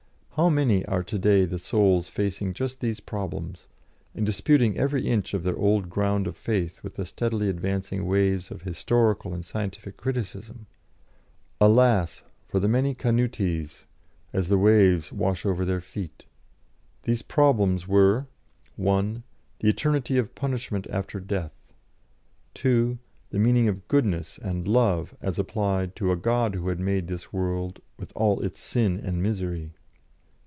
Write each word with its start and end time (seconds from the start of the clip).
How 0.35 0.47
many 0.49 0.83
are 0.85 1.03
to 1.03 1.19
day 1.19 1.45
the 1.45 1.59
souls 1.59 2.07
facing 2.09 2.53
just 2.55 2.79
these 2.79 2.99
problems, 2.99 3.67
and 4.15 4.25
disputing 4.25 4.75
every 4.75 5.05
inch 5.07 5.35
of 5.35 5.43
their 5.43 5.57
old 5.57 5.87
ground 5.89 6.25
of 6.25 6.35
faith 6.35 6.81
with 6.81 6.95
the 6.95 7.05
steadily 7.05 7.47
advancing 7.47 8.05
waves 8.07 8.49
of 8.49 8.63
historical 8.63 9.35
and 9.35 9.45
scientific 9.45 9.97
criticism! 9.97 10.65
Alas! 11.59 12.23
for 12.47 12.59
the 12.59 12.69
many 12.69 12.95
Canutes, 12.95 13.85
as 14.33 14.47
the 14.47 14.57
waves 14.57 15.11
wash 15.11 15.45
over 15.45 15.63
their 15.63 15.81
feet. 15.81 16.25
These 17.03 17.21
problems 17.21 17.87
were: 17.87 18.25
(1) 18.77 19.23
The 19.59 19.69
eternity 19.69 20.17
of 20.17 20.33
punishment 20.33 20.87
after 20.89 21.19
death. 21.19 21.73
(2) 22.55 22.97
The 23.29 23.37
meaning 23.37 23.67
of 23.67 23.87
"goodness" 23.87 24.39
and 24.41 24.67
"love," 24.67 25.13
as 25.21 25.37
applied 25.37 25.95
to 25.97 26.11
a 26.11 26.15
God 26.15 26.55
who 26.55 26.69
had 26.69 26.79
made 26.79 27.09
this 27.09 27.31
world, 27.31 27.79
with 27.99 28.11
all 28.15 28.39
its 28.39 28.59
sin 28.59 28.99
and 29.03 29.21
misery. 29.21 29.73